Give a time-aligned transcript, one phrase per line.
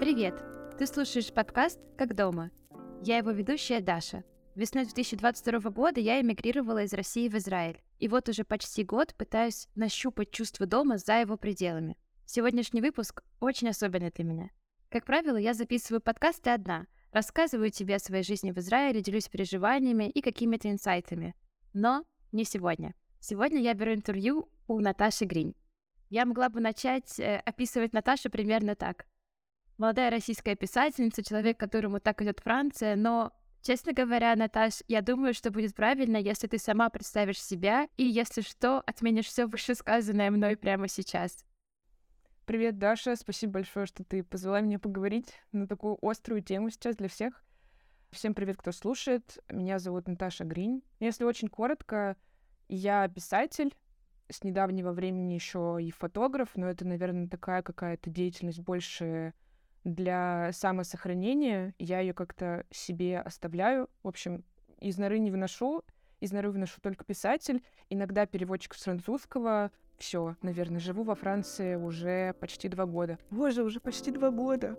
[0.00, 0.42] Привет!
[0.78, 2.50] Ты слушаешь подкаст «Как дома».
[3.02, 4.24] Я его ведущая Даша.
[4.54, 7.82] Весной 2022 года я эмигрировала из России в Израиль.
[7.98, 11.98] И вот уже почти год пытаюсь нащупать чувство дома за его пределами.
[12.24, 14.50] Сегодняшний выпуск очень особенный для меня.
[14.88, 20.08] Как правило, я записываю подкасты одна, рассказываю тебе о своей жизни в Израиле, делюсь переживаниями
[20.08, 21.34] и какими-то инсайтами.
[21.74, 22.94] Но не сегодня.
[23.18, 25.54] Сегодня я беру интервью у Наташи Гринь.
[26.08, 29.04] Я могла бы начать э, описывать Наташу примерно так.
[29.80, 35.50] Молодая российская писательница, человек, которому так идет Франция, но, честно говоря, Наташ, я думаю, что
[35.50, 40.86] будет правильно, если ты сама представишь себя и, если что, отменишь все вышесказанное мной прямо
[40.86, 41.46] сейчас.
[42.44, 43.16] Привет, Даша.
[43.16, 47.42] Спасибо большое, что ты позвала меня поговорить на такую острую тему сейчас для всех.
[48.10, 49.38] Всем привет, кто слушает.
[49.48, 50.82] Меня зовут Наташа Гринь.
[50.98, 52.18] Если очень коротко,
[52.68, 53.74] я писатель,
[54.28, 59.32] с недавнего времени еще и фотограф, но это, наверное, такая какая-то деятельность больше
[59.84, 61.74] для самосохранения.
[61.78, 63.88] Я ее как-то себе оставляю.
[64.02, 64.44] В общем,
[64.78, 65.84] из норы не выношу,
[66.20, 69.70] из норы выношу только писатель, иногда переводчик с французского.
[69.98, 73.18] Все, наверное, живу во Франции уже почти два года.
[73.30, 74.78] Боже, уже почти два года.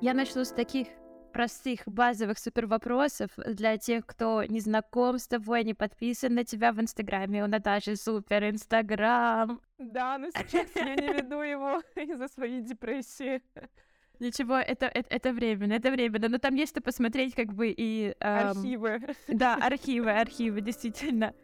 [0.00, 0.88] Я начну с таких
[1.32, 6.72] простых базовых супер вопросов для тех, кто не знаком с тобой, не подписан на тебя
[6.72, 7.44] в Инстаграме.
[7.44, 9.60] У Наташи супер Инстаграм.
[9.78, 13.42] Да, но сейчас я не веду его из-за своей депрессии.
[14.20, 16.28] Ничего, это, это, это временно, это временно.
[16.28, 18.14] Но там есть что посмотреть, как бы и...
[18.20, 18.50] Эм...
[18.50, 19.00] Архивы.
[19.26, 21.34] Да, архивы, архивы, действительно.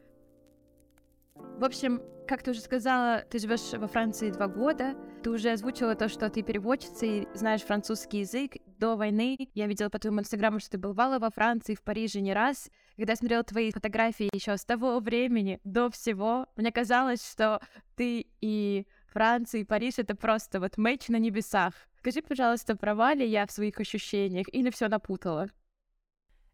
[1.58, 4.94] В общем, как ты уже сказала, ты живешь во Франции два года.
[5.24, 8.58] Ты уже озвучила то, что ты переводчица и знаешь французский язык.
[8.78, 12.32] До войны я видела по твоему инстаграму, что ты бывала во Франции, в Париже не
[12.32, 12.70] раз.
[12.96, 17.60] Когда я смотрела твои фотографии еще с того времени, до всего, мне казалось, что
[17.96, 21.74] ты и Франция, и Париж— это просто вот мэч на небесах.
[21.98, 25.48] Скажи, пожалуйста, права ли я в своих ощущениях или все напутала?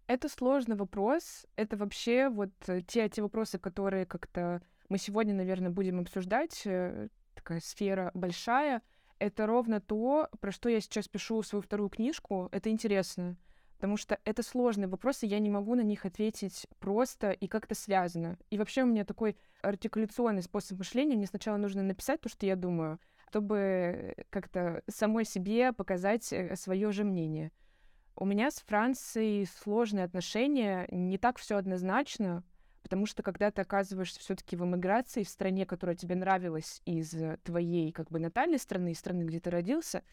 [0.06, 1.44] Это сложный вопрос.
[1.56, 7.08] Это вообще вот э, те, те вопросы, которые как-то мы сегодня, наверное, будем обсуждать, э,
[7.34, 8.82] такая сфера большая,
[9.18, 12.48] это ровно то, про что я сейчас пишу свою вторую книжку.
[12.52, 13.36] Это интересно,
[13.76, 18.38] потому что это сложные вопросы, я не могу на них ответить просто и как-то связано.
[18.50, 21.16] И вообще у меня такой артикуляционный способ мышления.
[21.16, 26.92] Мне сначала нужно написать то, что я думаю, чтобы как-то самой себе показать э, свое
[26.92, 27.50] же мнение.
[28.16, 32.44] У меня с Францией сложные отношения, не так все однозначно,
[32.84, 37.90] Потому что когда ты оказываешься все-таки в эмиграции в стране, которая тебе нравилась из твоей
[37.92, 40.04] как бы натальной страны, из страны, где ты родился,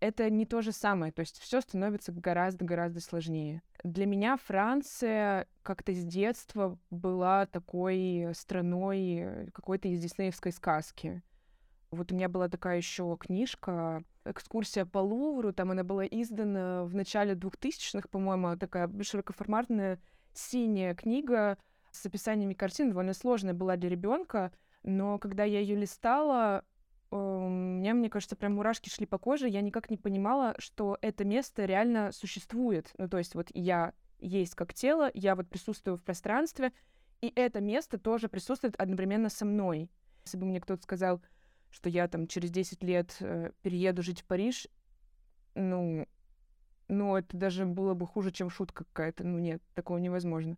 [0.00, 1.12] это не то же самое.
[1.12, 3.62] То есть все становится гораздо-гораздо сложнее.
[3.84, 11.22] Для меня Франция как-то с детства была такой страной какой-то из диснеевской сказки.
[11.92, 16.94] Вот у меня была такая еще книжка «Экскурсия по Лувру», там она была издана в
[16.96, 20.00] начале 2000-х, по-моему, такая широкоформатная
[20.34, 21.56] синяя книга,
[21.96, 24.52] с описаниями картин довольно сложная была для ребенка,
[24.82, 26.64] но когда я ее листала,
[27.10, 27.16] у
[27.48, 31.64] меня, мне кажется, прям мурашки шли по коже, я никак не понимала, что это место
[31.64, 32.92] реально существует.
[32.98, 36.72] Ну, то есть вот я есть как тело, я вот присутствую в пространстве,
[37.20, 39.90] и это место тоже присутствует одновременно со мной.
[40.24, 41.22] Если бы мне кто-то сказал,
[41.70, 44.68] что я там через 10 лет э, перееду жить в Париж,
[45.54, 46.06] ну,
[46.88, 49.24] ну, это даже было бы хуже, чем шутка какая-то.
[49.24, 50.56] Ну, нет, такого невозможно.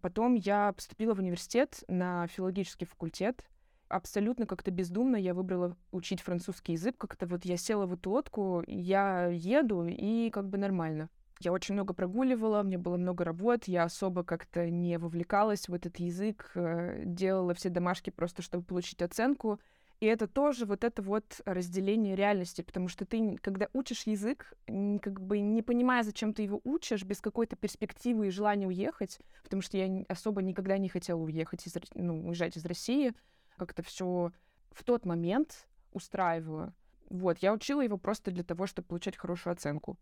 [0.00, 3.44] Потом я поступила в университет на филологический факультет.
[3.88, 6.96] Абсолютно как-то бездумно я выбрала учить французский язык.
[6.96, 11.10] Как-то вот я села в эту лодку, я еду, и как бы нормально.
[11.40, 15.98] Я очень много прогуливала, мне было много работ, я особо как-то не вовлекалась в этот
[15.98, 19.58] язык, э, делала все домашки просто, чтобы получить оценку.
[20.00, 25.20] И это тоже вот это вот разделение реальности, потому что ты, когда учишь язык, как
[25.20, 29.76] бы не понимая, зачем ты его учишь, без какой-то перспективы и желания уехать, потому что
[29.76, 33.12] я особо никогда не хотела уехать, из, ну, уезжать из России,
[33.58, 34.32] как-то все
[34.70, 36.72] в тот момент устраивало.
[37.10, 39.98] Вот, я учила его просто для того, чтобы получать хорошую оценку.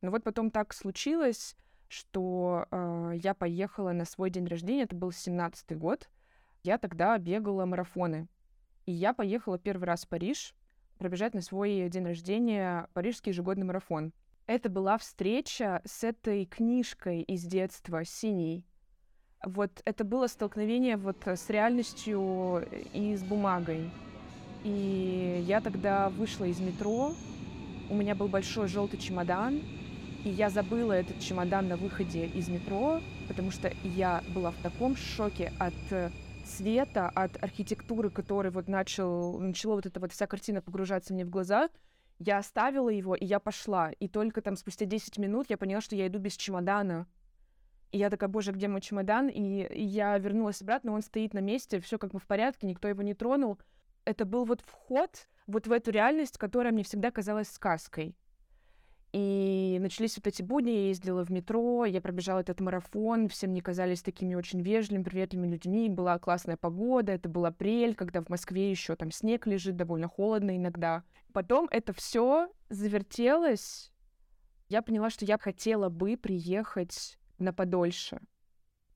[0.00, 1.54] Но вот потом так случилось,
[1.86, 6.10] что э, я поехала на свой день рождения, это был 17-й год,
[6.64, 8.26] я тогда бегала марафоны
[8.86, 10.54] и я поехала первый раз в Париж
[10.98, 14.12] пробежать на свой день рождения парижский ежегодный марафон.
[14.46, 18.64] Это была встреча с этой книжкой из детства, синей.
[19.44, 23.90] Вот это было столкновение вот с реальностью и с бумагой.
[24.64, 27.12] И я тогда вышла из метро,
[27.90, 29.60] у меня был большой желтый чемодан,
[30.24, 34.96] и я забыла этот чемодан на выходе из метро, потому что я была в таком
[34.96, 35.74] шоке от
[36.46, 41.30] цвета, от архитектуры, который вот начал, начала вот эта вот вся картина погружаться мне в
[41.30, 41.68] глаза,
[42.18, 43.90] я оставила его, и я пошла.
[43.90, 47.06] И только там спустя 10 минут я поняла, что я иду без чемодана.
[47.92, 49.28] И я такая, боже, где мой чемодан?
[49.28, 52.88] И, и я вернулась обратно, он стоит на месте, все как бы в порядке, никто
[52.88, 53.58] его не тронул.
[54.04, 58.16] Это был вот вход вот в эту реальность, которая мне всегда казалась сказкой.
[59.12, 63.62] И начались вот эти будни, я ездила в метро, я пробежала этот марафон, все мне
[63.62, 68.70] казались такими очень вежливыми, приветливыми людьми, была классная погода, это был апрель, когда в Москве
[68.70, 71.02] еще там снег лежит, довольно холодно иногда.
[71.32, 73.92] Потом это все завертелось,
[74.68, 78.20] я поняла, что я хотела бы приехать на подольше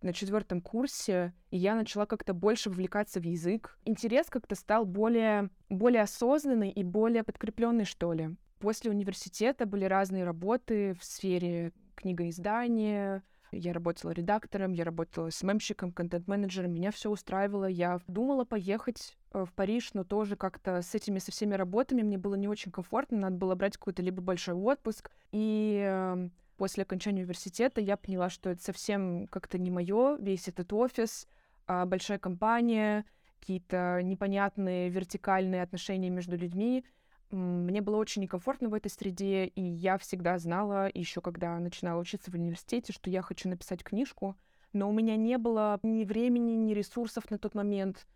[0.02, 3.78] на четвертом курсе, и я начала как-то больше вовлекаться в язык.
[3.84, 8.36] Интерес как-то стал более, более осознанный и более подкрепленный, что ли.
[8.60, 15.92] После университета были разные работы в сфере книгоиздания, я работала редактором, я работала с мемщиком,
[15.92, 17.64] контент-менеджером, меня все устраивало.
[17.64, 22.16] Я думала поехать э, в Париж, но тоже как-то с этими со всеми работами мне
[22.16, 25.10] было не очень комфортно, надо было брать какой-то либо большой отпуск.
[25.32, 30.72] И эм, после окончания университета я поняла, что это совсем как-то не мое, весь этот
[30.72, 31.26] офис,
[31.66, 33.04] а большая компания,
[33.40, 36.84] какие-то непонятные вертикальные отношения между людьми.
[37.30, 42.30] Мне было очень некомфортно в этой среде, и я всегда знала, еще когда начинала учиться
[42.30, 44.36] в университете, что я хочу написать книжку,
[44.72, 48.06] но у меня не было ни времени, ни ресурсов на тот момент,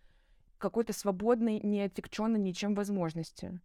[0.59, 3.61] какой-то свободной, не отягченной ничем возможности.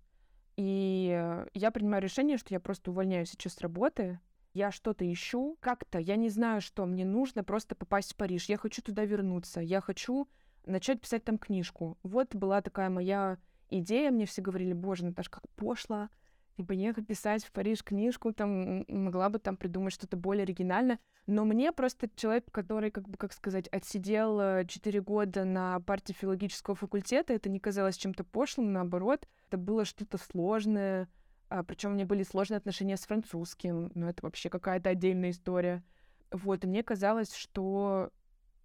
[0.55, 4.19] И я принимаю решение, что я просто увольняюсь сейчас с работы,
[4.53, 8.49] я что-то ищу, как-то, я не знаю, что мне нужно, просто попасть в Париж.
[8.49, 10.27] Я хочу туда вернуться, я хочу
[10.65, 11.97] начать писать там книжку.
[12.03, 13.37] Вот была такая моя
[13.69, 16.09] идея, мне все говорили, боже, Наташа, как пошло,
[16.57, 20.99] и поехать писать в Париж книжку, там могла бы там придумать что-то более оригинальное.
[21.25, 26.75] Но мне просто человек, который, как бы, как сказать, отсидел 4 года на партии филологического
[26.75, 31.07] факультета, это не казалось чем-то пошлым, наоборот, это было что-то сложное,
[31.49, 35.83] а, Причем у меня были сложные отношения с французским, но это вообще какая-то отдельная история.
[36.31, 38.11] Вот, и мне казалось, что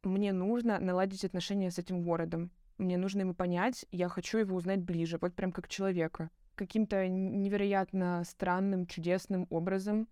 [0.02, 2.50] мне нужно наладить отношения с этим городом.
[2.78, 6.30] Мне нужно ему понять, я хочу его узнать ближе, вот прям как человека.
[6.56, 10.08] Каким-то невероятно странным, чудесным образом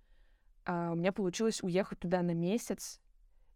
[0.65, 3.01] а, у меня получилось уехать туда на месяц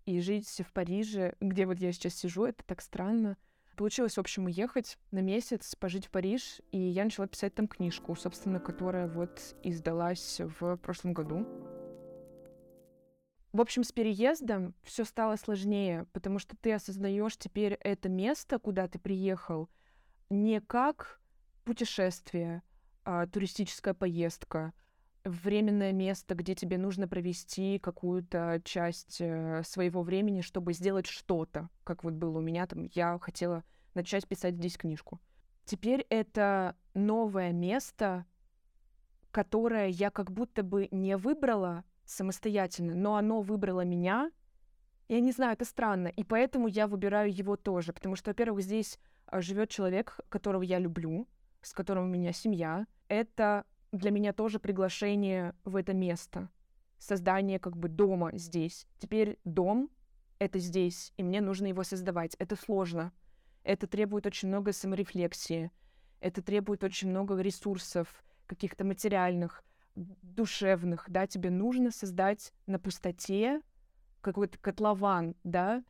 [0.07, 3.37] и жить в Париже, где вот я сейчас сижу, это так странно.
[3.77, 8.15] Получилось, в общем, уехать на месяц, пожить в Париж, и я начала писать там книжку,
[8.17, 11.47] собственно, которая вот издалась в прошлом году.
[13.53, 18.89] В общем, с переездом все стало сложнее, потому что ты осознаешь теперь это место, куда
[18.89, 19.71] ты приехал,
[20.29, 21.21] не как
[21.65, 22.63] путешествие,
[23.05, 24.75] а туристическая поездка,
[25.25, 32.05] временное место, где тебе нужно провести какую-то часть э, своего времени, чтобы сделать что-то, как
[32.05, 33.65] вот было у меня там, я хотела
[33.95, 35.21] начать писать здесь книжку.
[35.65, 38.25] Теперь это новое место,
[39.33, 44.31] которое я как будто бы не выбрала самостоятельно, но оно выбрало меня.
[45.09, 48.99] Я не знаю, это странно, и поэтому я выбираю его тоже, потому что, во-первых, здесь
[49.27, 51.29] а, живет человек, которого я люблю,
[51.63, 52.87] с которым у меня семья.
[53.09, 56.51] Это для меня тоже приглашение в это место.
[56.99, 58.87] Создание как бы дома здесь.
[58.99, 59.91] Теперь дом—
[60.39, 62.35] это здесь, и мне нужно его создавать.
[62.39, 63.13] Это сложно.
[63.63, 65.71] Это требует очень много саморефлексии.
[66.21, 69.65] Это требует очень много ресурсов, каких-то материальных,
[69.97, 73.61] душевных, да, тебе нужно создать на пустоте
[74.21, 75.83] какой-то котлован, да,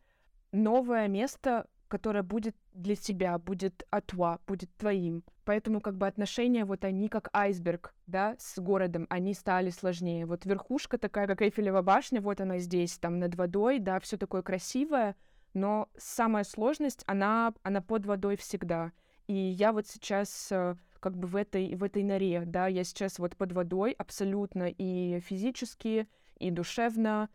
[0.52, 5.24] новое место, которое будет для тебя, будет атуа, будет твоим.
[5.44, 10.26] Поэтому как бы отношения, вот они как айсберг, да, с городом, они стали сложнее.
[10.26, 14.42] Вот верхушка такая, как Эйфелева башня, вот она здесь, там над водой, да, все такое
[14.42, 15.16] красивое,
[15.54, 18.92] но самая сложность, она, она под водой всегда.
[19.26, 23.18] И я вот сейчас э, как бы в этой, в этой норе, да, я сейчас
[23.18, 27.28] вот под водой абсолютно и физически, и душевно,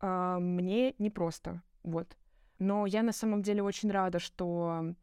[0.00, 2.16] э, мне непросто, вот.
[2.58, 4.94] Но я на самом деле очень рада, что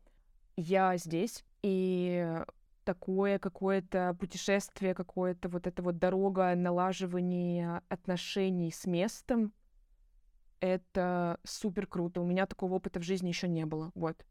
[0.56, 2.44] я здесь, и
[2.84, 9.52] такое какое-то путешествие, какое-то вот эта вот дорога налаживания отношений с местом,
[10.60, 12.22] это супер круто.
[12.22, 13.92] У меня такого опыта в жизни еще не было.
[13.94, 14.26] Вот.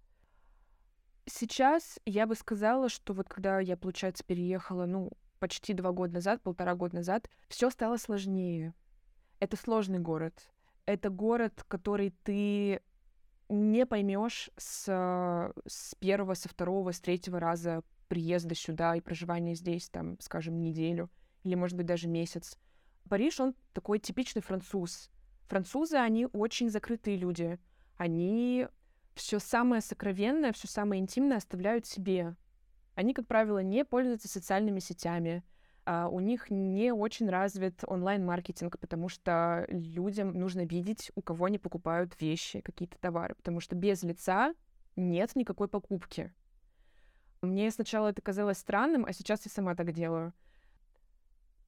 [1.29, 6.41] Сейчас я бы сказала, что вот когда я, получается, переехала, ну, почти два года назад,
[6.43, 8.75] полтора года назад, все стало сложнее.
[9.41, 10.35] Это сложный город.
[10.87, 12.81] Это город, который ты
[13.49, 19.89] не поймешь с, с первого, со второго, с третьего раза приезда сюда и проживания здесь,
[19.89, 21.11] там, скажем, неделю
[21.43, 22.57] или, может быть, даже месяц.
[23.09, 25.11] Париж, он такой типичный француз.
[25.49, 27.59] Французы, они очень закрытые люди.
[27.97, 28.67] Они
[29.17, 32.37] все самое сокровенное, все самое интимное оставляют себе.
[32.95, 35.43] Они, как правило, не пользуются социальными сетями,
[35.85, 41.59] а у них не очень развит онлайн-маркетинг, потому что людям нужно видеть, у кого они
[41.59, 44.55] покупают вещи, какие-то товары, потому что без лица
[44.97, 46.33] нет никакой покупки.
[47.41, 50.33] Мне сначала это казалось странным, а сейчас я сама так делаю.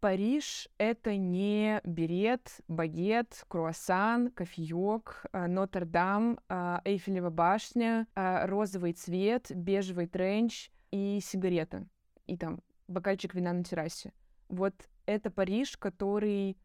[0.01, 9.51] Париж— это не берет, багет, круассан, кофеек, а, Нотр-Дам, а, Эйфелева башня, а, розовый цвет,
[9.53, 11.87] бежевый тренч и сигарета.
[12.27, 14.13] И там бокальчик вина на террасе.
[14.49, 14.75] Вот
[15.07, 16.57] это Париж, который...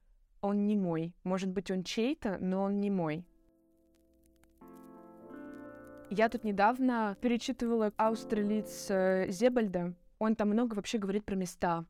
[0.42, 1.16] Он не мой.
[1.24, 3.26] Может быть, он чей-то, но он не мой.
[6.10, 9.94] Я тут недавно перечитывала Аустерлиц э, Зебальда.
[10.20, 11.86] Он там много вообще говорит про места.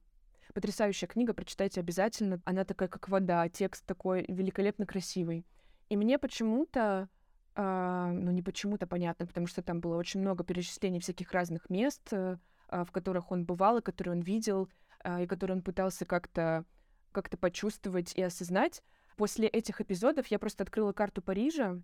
[0.54, 2.40] Потрясающая книга, прочитайте обязательно.
[2.46, 5.46] Она такая, как вода, текст такой великолепно красивый.
[5.90, 7.10] И мне почему-то,
[7.56, 12.08] э, ну не почему-то понятно, потому что там было очень много перечислений всяких разных мест,
[12.12, 12.38] э,
[12.70, 14.70] в которых он бывал, и которые он видел,
[15.04, 16.66] э, и которые он пытался как-то
[17.12, 18.84] как-то почувствовать и осознать.
[19.16, 21.80] После этих эпизодов я просто открыла карту Парижа,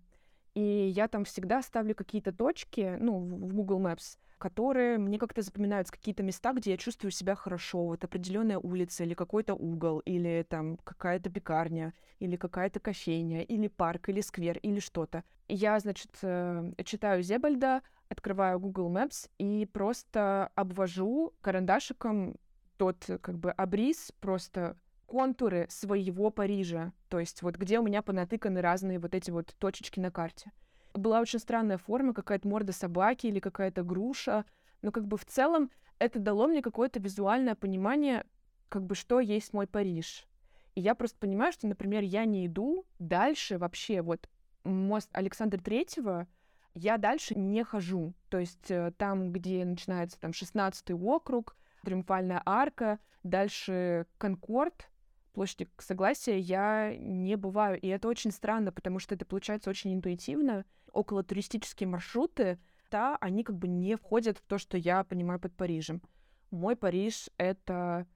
[0.54, 5.92] и я там всегда ставлю какие-то точки, ну, в Google Maps, которые мне как-то запоминаются,
[5.92, 7.84] какие-то места, где я чувствую себя хорошо.
[7.84, 14.08] Вот определенная улица или какой-то угол, или там какая-то пекарня, или какая-то кофейня, или парк,
[14.08, 15.22] или сквер, или что-то.
[15.46, 22.36] Я, значит, э, читаю Зебальда, открываю Google Maps и просто обвожу карандашиком
[22.78, 28.62] тот как бы обрис, просто контуры своего Парижа, то есть вот где у меня понатыканы
[28.62, 30.50] разные вот эти вот точечки на карте.
[30.94, 34.44] Была очень странная форма, какая-то морда собаки или какая-то груша,
[34.82, 38.24] но как бы в целом это дало мне какое-то визуальное понимание,
[38.68, 40.26] как бы что есть мой Париж.
[40.74, 44.28] И я просто понимаю, что, например, я не иду дальше вообще, вот
[44.64, 46.26] мост Александра Третьего,
[46.74, 48.14] я дальше не хожу.
[48.28, 54.88] То есть э, там, где начинается там 16-й округ, Триумфальная арка, дальше Конкорд,
[55.32, 57.78] площади Согласия я не бываю.
[57.80, 60.64] И это очень странно, потому что это получается очень интуитивно.
[60.92, 62.58] Около туристические маршруты,
[62.90, 66.02] да, они как бы не входят в то, что я понимаю под Парижем.
[66.50, 68.06] Мой Париж— это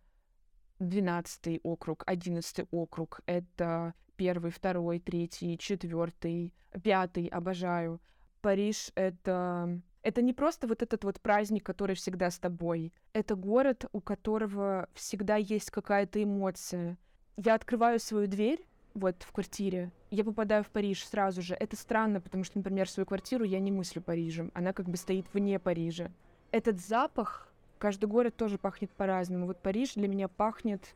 [0.81, 6.53] 12 округ, 11 округ, это первый, второй, третий, четвертый,
[6.83, 8.01] пятый, обожаю.
[8.41, 12.93] Париж— это это не просто вот этот вот праздник, который всегда с тобой.
[13.15, 16.99] Это город, у которого всегда есть какая-то эмоция.
[17.37, 21.55] Я открываю свою дверь, вот в квартире, я попадаю в Париж сразу же.
[21.55, 24.53] Это странно, потому что, например, свою квартиру я не мыслю Парижем.
[24.55, 26.13] Она как бы стоит вне Парижа.
[26.53, 29.47] Этот запах, каждый город тоже пахнет по-разному.
[29.47, 30.95] Вот Париж для меня пахнет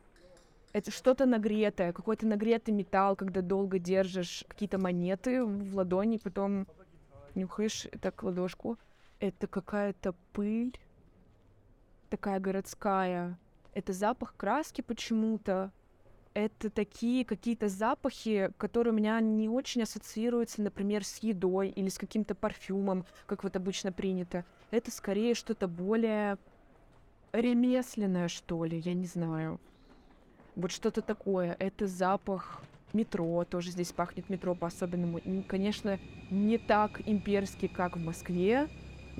[0.71, 6.67] это что-то нагретое, какой-то нагретый металл, когда долго держишь какие-то монеты в ладони, потом
[7.33, 8.77] нюхаешь так ладошку,
[9.19, 10.77] это какая-то пыль,
[12.09, 13.37] такая городская.
[13.73, 15.71] Это запах краски почему-то.
[16.33, 21.97] Это такие какие-то запахи, которые у меня не очень ассоциируются, например, с едой или с
[21.97, 24.45] каким-то парфюмом, как вот обычно принято.
[24.71, 26.37] Это скорее что-то более
[27.31, 29.59] ремесленное, что ли, я не знаю.
[30.55, 31.55] Вот что-то такое.
[31.59, 32.61] Это запах
[32.93, 35.17] метро, тоже здесь пахнет метро по-особенному.
[35.17, 35.99] И, конечно,
[36.29, 38.67] не так имперский, как в Москве,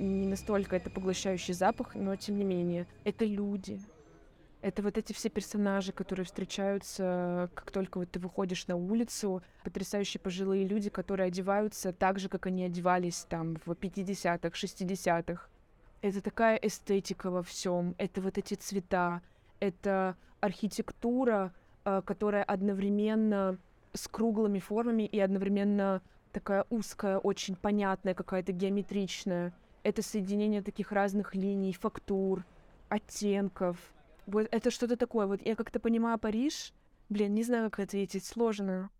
[0.00, 3.80] не настолько это поглощающий запах, но тем не менее, это люди.
[4.62, 10.20] Это вот эти все персонажи, которые встречаются, как только вот ты выходишь на улицу, потрясающие
[10.20, 15.48] пожилые люди, которые одеваются так же, как они одевались там в 50-х, 60-х.
[16.02, 19.22] Это такая эстетика во всем, это вот эти цвета,
[19.60, 21.54] это архитектура,
[21.84, 23.58] э, которая одновременно
[23.92, 26.02] с круглыми формами и одновременно
[26.32, 32.44] такая узкая, очень понятная, какая-то геометричная это соединение таких разных линий, фактур,
[32.88, 33.76] оттенков.
[34.26, 35.26] Вот это что-то такое.
[35.26, 36.72] Вот я как-то понимаю Париж.
[37.08, 38.90] Блин, не знаю, как ответить, сложно.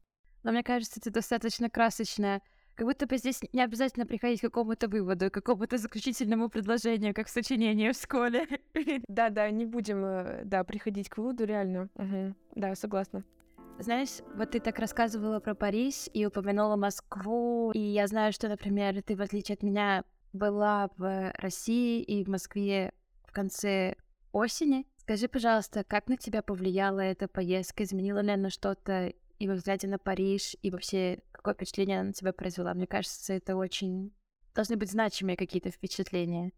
[0.43, 2.41] Но мне кажется, это достаточно красочно.
[2.75, 7.27] Как будто бы здесь не обязательно приходить к какому-то выводу, к какому-то заключительному предложению, как
[7.27, 8.47] в сочинении в школе.
[9.09, 11.91] Да-да, не будем, э, да, приходить к выводу, реально.
[11.97, 12.35] Угу.
[12.57, 13.23] Да, согласна.
[13.79, 19.03] Знаешь, вот ты так рассказывала про Париж и упомянула Москву, и я знаю, что, например,
[19.03, 22.93] ты, в отличие от меня, была в России и в Москве
[23.25, 23.97] в конце
[24.33, 24.87] осени.
[24.97, 27.83] Скажи, пожалуйста, как на тебя повлияла эта поездка?
[27.83, 32.13] Изменила ли она что-то и во взгляде на Париж, и вообще какое впечатление она на
[32.13, 32.75] тебя произвела?
[32.75, 34.13] Мне кажется, это очень...
[34.55, 36.53] Должны быть значимые какие-то впечатления.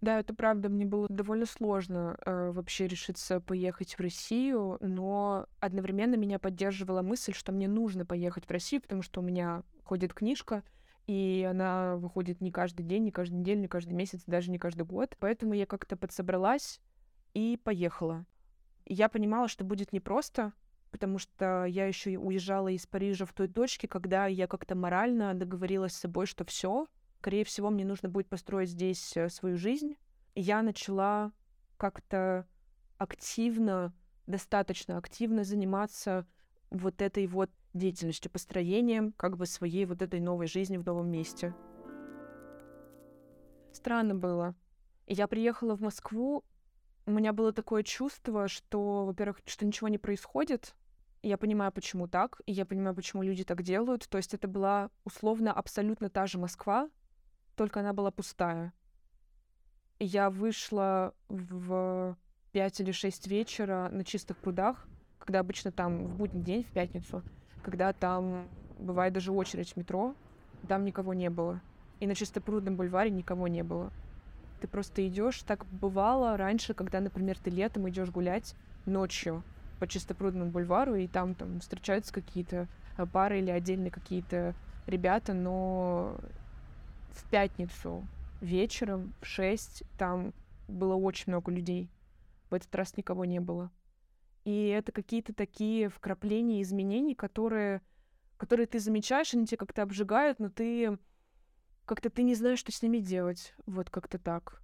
[0.00, 0.70] Да, это правда.
[0.70, 7.34] Мне было довольно сложно э, вообще решиться поехать в Россию, но одновременно меня поддерживала мысль,
[7.34, 10.62] что мне нужно поехать в Россию, потому что у меня ходит книжка,
[11.06, 14.84] и она выходит не каждый день, не каждую неделю, не каждый месяц, даже не каждый
[14.84, 15.16] год.
[15.18, 16.80] Поэтому я как-то подсобралась
[17.34, 18.26] и поехала.
[18.86, 20.52] Я понимала, что будет непросто,
[20.90, 25.92] потому что я еще уезжала из Парижа в той точке, когда я как-то морально договорилась
[25.92, 26.86] с собой, что все,
[27.18, 29.96] скорее всего, мне нужно будет построить здесь э, свою жизнь.
[30.34, 31.32] я начала
[31.76, 32.46] как-то
[32.98, 33.94] активно,
[34.26, 36.26] достаточно активно заниматься
[36.70, 41.54] вот этой вот деятельностью, построением как бы своей вот этой новой жизни в новом месте.
[43.72, 44.54] Странно было.
[45.06, 46.44] Я приехала в Москву,
[47.06, 50.74] у меня было такое чувство, что, во-первых, что ничего не происходит,
[51.22, 54.08] я понимаю, почему так, и я понимаю, почему люди так делают.
[54.08, 56.88] То есть это была условно абсолютно та же Москва,
[57.56, 58.72] только она была пустая.
[59.98, 62.16] Я вышла в
[62.52, 67.22] 5 или 6 вечера на чистых прудах, когда обычно там в будний день, в пятницу,
[67.62, 68.48] когда там
[68.78, 70.14] бывает даже очередь в метро,
[70.68, 71.60] там никого не было.
[72.00, 73.92] И на чистопрудном бульваре никого не было.
[74.60, 79.42] Ты просто идешь, так бывало раньше, когда, например, ты летом идешь гулять ночью,
[79.80, 84.54] по Чистопрудному бульвару, и там, там встречаются какие-то э, пары или отдельные какие-то
[84.86, 86.16] ребята, но
[87.12, 88.06] в пятницу
[88.42, 90.32] вечером в шесть там
[90.68, 91.90] было очень много людей.
[92.50, 93.70] В этот раз никого не было.
[94.44, 97.82] И это какие-то такие вкрапления изменений, которые,
[98.36, 100.98] которые ты замечаешь, они тебя как-то обжигают, но ты
[101.84, 103.54] как-то ты не знаешь, что с ними делать.
[103.66, 104.62] Вот как-то так.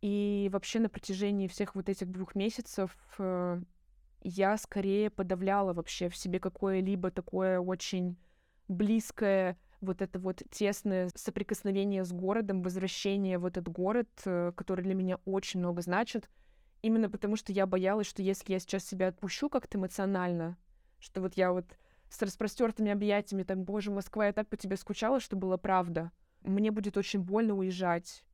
[0.00, 3.60] И вообще на протяжении всех вот этих двух месяцев э,
[4.22, 8.16] я скорее подавляла вообще в себе какое-либо такое очень
[8.68, 14.94] близкое вот это вот тесное соприкосновение с городом, возвращение в этот город, э, который для
[14.94, 16.28] меня очень много значит,
[16.82, 20.56] именно потому что я боялась, что если я сейчас себя отпущу как-то эмоционально,
[20.98, 21.66] что вот я вот
[22.10, 26.10] с распростертыми объятиями, там, боже, Москва, я так по тебе скучала, что было правда,
[26.42, 28.24] мне будет очень больно уезжать.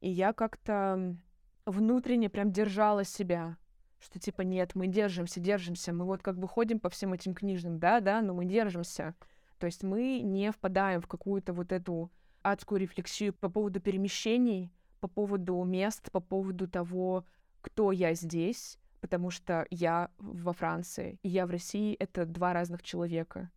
[0.00, 1.16] И я как-то
[1.64, 3.56] внутренне прям держала себя,
[4.00, 7.78] что типа нет, мы держимся, держимся, мы вот как бы ходим по всем этим книжным,
[7.78, 9.14] да, да, но мы держимся.
[9.58, 12.10] То есть мы не впадаем в какую-то вот эту
[12.42, 17.24] адскую рефлексию по поводу перемещений, по поводу мест, по поводу того,
[17.62, 22.82] кто я здесь, потому что я во Франции и я в России— это два разных
[22.82, 23.50] человека.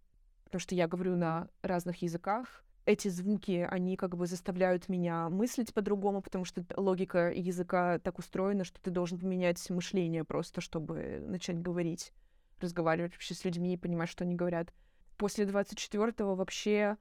[0.45, 5.73] Потому что я говорю на разных языках, эти звуки, они как бы заставляют меня мыслить
[5.73, 11.59] по-другому, потому что логика языка так устроена, что ты должен поменять мышление просто, чтобы начать
[11.59, 12.13] говорить,
[12.59, 14.71] разговаривать вообще с людьми и понимать, что они говорят.
[15.17, 16.97] После 24-го вообще,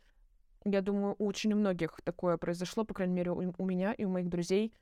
[0.64, 4.08] я думаю, у очень многих такое произошло, по крайней мере, у, у меня и у
[4.08, 4.72] моих друзей.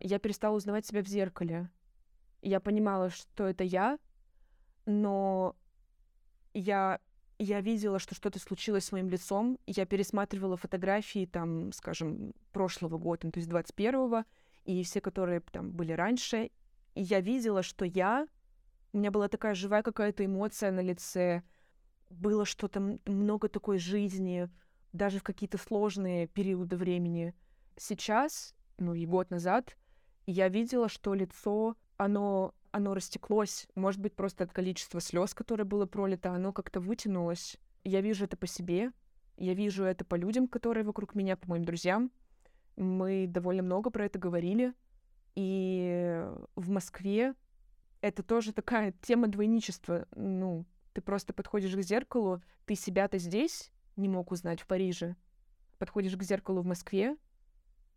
[0.00, 1.70] Я перестала узнавать себя в зеркале.
[2.42, 3.98] Я понимала, что это я,
[4.86, 5.56] но
[6.54, 7.00] я
[7.42, 13.20] я видела, что что-то случилось с моим лицом, я пересматривала фотографии, там, скажем, прошлого года,
[13.24, 14.24] ну, то есть 21-го,
[14.66, 16.50] и все, которые там были раньше,
[16.94, 18.26] и я видела, что я,
[18.92, 21.42] у меня была такая живая какая-то эмоция на лице,
[22.10, 24.50] было что-то, много такой жизни,
[24.92, 27.34] даже в какие-то сложные периоды времени.
[27.74, 29.78] Сейчас, ну и год назад,
[30.30, 35.86] я видела, что лицо, оно оно растеклось, может быть, просто от количества слез, которое было
[35.86, 37.56] пролито, оно как-то вытянулось.
[37.84, 38.92] Я вижу это по себе,
[39.36, 42.10] я вижу это по людям, которые вокруг меня, по моим друзьям.
[42.76, 44.74] Мы довольно много про это говорили.
[45.34, 46.24] И
[46.56, 47.34] в Москве
[48.00, 50.06] это тоже такая тема двойничества.
[50.14, 55.16] Ну, ты просто подходишь к зеркалу, ты себя-то здесь не мог узнать в Париже.
[55.78, 57.16] Подходишь к зеркалу в Москве,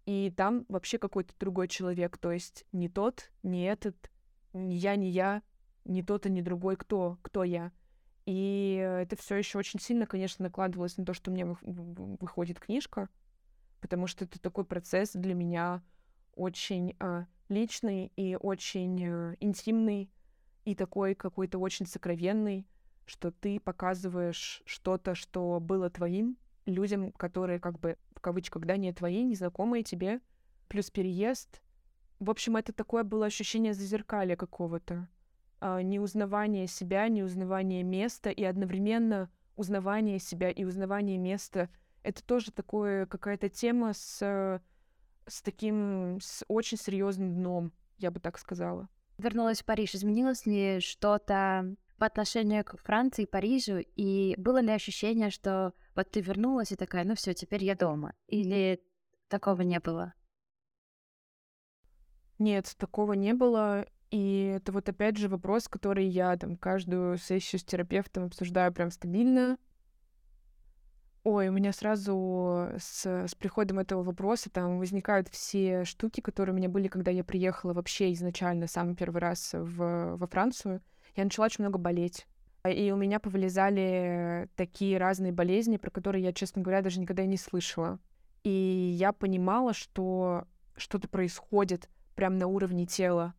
[0.05, 4.11] и там вообще какой-то другой человек, то есть не тот, не этот,
[4.53, 5.41] ни я, ни я,
[5.85, 7.71] ни тот и ни другой, кто, кто я.
[8.25, 13.09] И это все еще очень сильно, конечно, накладывалось на то, что мне выходит книжка,
[13.81, 15.83] потому что это такой процесс для меня
[16.35, 20.09] очень э, личный и очень э, интимный,
[20.63, 22.65] и такой какой-то очень сокровенный,
[23.05, 29.23] что ты показываешь что-то, что было твоим людям, которые как бы кавычках, да, не твои,
[29.23, 30.19] незнакомые тебе,
[30.67, 31.61] плюс переезд,
[32.19, 35.09] в общем, это такое было ощущение зазеркалья какого-то.
[35.59, 41.69] А, неузнавание себя, неузнавание места и одновременно узнавание себя и узнавание места.
[42.01, 44.61] Это тоже такое какая-то тема с,
[45.27, 48.87] с таким, с очень серьезным дном, я бы так сказала.
[49.17, 49.93] Вернулась в Париж.
[49.93, 53.79] Изменилось ли что-то по отношению к Франции, Парижу?
[53.95, 58.13] И было ли ощущение, что вот ты вернулась и такая, ну все, теперь я дома?
[58.27, 58.83] Или
[59.29, 60.13] такого не было?
[62.39, 63.85] Нет, такого не было.
[64.11, 68.91] И это вот опять же вопрос, который я там каждую сессию с терапевтом обсуждаю прям
[68.91, 69.57] стабильно.
[71.23, 76.57] Ой, у меня сразу с, с приходом этого вопроса там возникают все штуки, которые у
[76.57, 80.81] меня были, когда я приехала вообще изначально, самый первый раз в, во Францию.
[81.15, 82.27] Я начала очень много болеть.
[82.69, 87.27] И у меня повылезали такие разные болезни, про которые я, честно говоря, даже никогда и
[87.27, 87.99] не слышала.
[88.43, 88.49] И
[88.97, 93.33] я понимала, что что-то происходит прямо на уровне тела.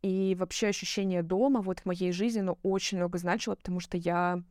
[0.00, 4.42] И вообще ощущение дома вот в моей жизни, оно очень много значило, потому что я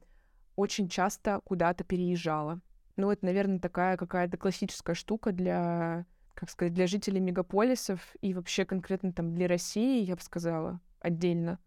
[0.55, 2.61] очень часто куда-то переезжала.
[2.97, 6.05] Ну, это, наверное, такая какая-то классическая штука для,
[6.35, 11.59] как сказать, для жителей мегаполисов и вообще конкретно там для России, я бы сказала, отдельно.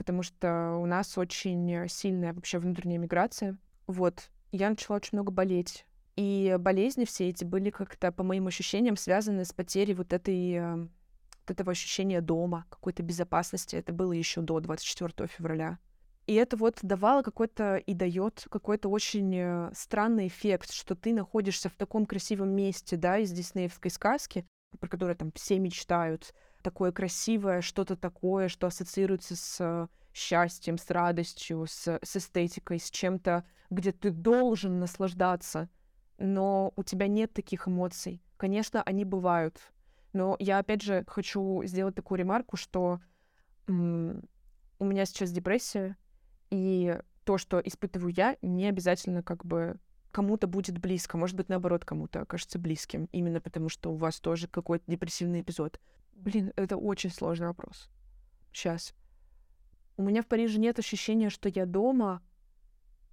[0.00, 3.58] Потому что у нас очень сильная вообще внутренняя миграция.
[3.86, 4.30] Вот.
[4.50, 5.84] Я начала очень много болеть.
[6.16, 10.76] И болезни все эти были как-то, по моим ощущениям, связаны с потерей вот этой э,
[10.76, 13.76] вот этого ощущения дома, какой-то безопасности.
[13.76, 15.78] Это было еще до 24 февраля.
[16.26, 21.68] И это вот давало какой-то и дает какой-то очень э, странный эффект, что ты находишься
[21.68, 24.46] в таком красивом месте, да, из диснеевской сказки,
[24.78, 26.32] про которую там все мечтают.
[26.62, 33.44] Такое красивое, что-то такое, что ассоциируется с счастьем, с радостью, с, с эстетикой, с чем-то,
[33.70, 35.68] где ты должен наслаждаться,
[36.18, 38.22] но у тебя нет таких эмоций.
[38.36, 39.60] Конечно, они бывают,
[40.12, 43.00] но я опять же хочу сделать такую ремарку, что
[43.68, 44.22] м-
[44.78, 45.96] у меня сейчас депрессия,
[46.50, 49.78] и то, что испытываю я, не обязательно как бы
[50.10, 51.16] кому-то будет близко.
[51.16, 53.08] Может быть, наоборот, кому-то окажется близким.
[53.12, 55.78] Именно потому, что у вас тоже какой-то депрессивный эпизод.
[56.12, 57.88] Блин, это очень сложный вопрос.
[58.52, 58.94] Сейчас.
[59.96, 62.22] У меня в Париже нет ощущения, что я дома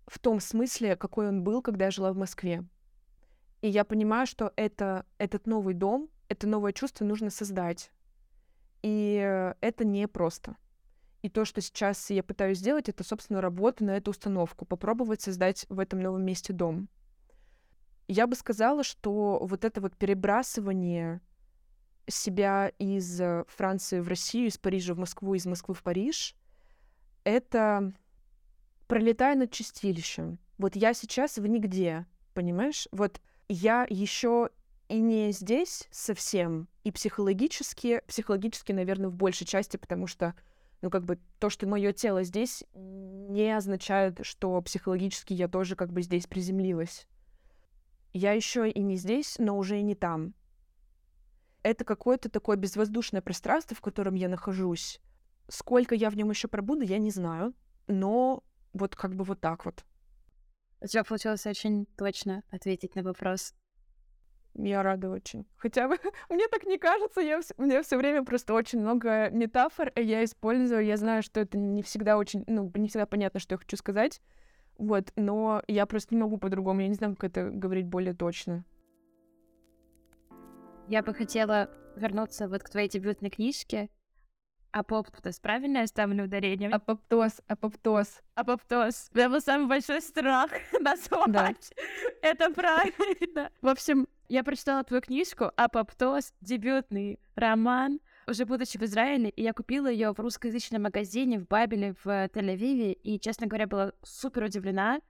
[0.07, 2.63] в том смысле, какой он был, когда я жила в Москве.
[3.61, 7.91] И я понимаю, что это, этот новый дом, это новое чувство нужно создать.
[8.83, 10.55] И это не просто.
[11.23, 15.65] И то, что сейчас я пытаюсь сделать, это, собственно, работа на эту установку, попробовать создать
[15.67, 16.87] в этом новом месте дом.
[18.07, 21.19] Я бы сказала, что вот это вот перебрасывание
[22.07, 26.35] себя из Франции в Россию, из Парижа в Москву, из Москвы в Париж,
[27.23, 27.93] это
[28.87, 30.39] пролетая над чистилищем.
[30.57, 32.87] Вот я сейчас в нигде, понимаешь?
[32.91, 34.49] Вот я еще
[34.89, 40.33] и не здесь совсем, и психологически, психологически, наверное, в большей части, потому что
[40.81, 45.91] ну, как бы то, что мое тело здесь, не означает, что психологически я тоже как
[45.91, 47.07] бы здесь приземлилась.
[48.13, 50.33] Я еще и не здесь, но уже и не там.
[51.67, 55.01] Это какое-то такое безвоздушное пространство, в котором я нахожусь.
[55.49, 57.53] Сколько я в нем еще пробуду, я не знаю.
[57.87, 59.83] Но вот как бы вот так вот.
[60.79, 63.53] У тебя получилось очень точно ответить на вопрос.
[64.53, 65.45] Я рада очень.
[65.57, 65.97] Хотя бы
[66.29, 70.85] мне так не кажется, я, мне все время просто очень много метафор я использую.
[70.85, 74.21] Я знаю, что это не всегда очень, ну, не всегда понятно, что я хочу сказать.
[74.77, 76.79] Вот, но я просто не могу по-другому.
[76.79, 78.63] Я не знаю, как это говорить более точно.
[80.89, 83.89] Я бы хотела вернуться вот к твоей дебютной книжке.
[84.71, 86.69] Апоптоз, правильно я ставлю ударение?
[86.69, 88.21] Апоптоз, апоптоз.
[88.35, 89.09] Апоптоз.
[89.13, 91.27] Это был самый большой страх назвать.
[91.27, 91.51] Да.
[92.21, 93.51] Это правильно.
[93.61, 99.51] В общем, я прочитала твою книжку «Апоптоз», дебютный роман, уже будучи в Израиле, и я
[99.51, 105.01] купила ее в русскоязычном магазине в Бабеле в Тель-Авиве, и, честно говоря, была супер удивлена.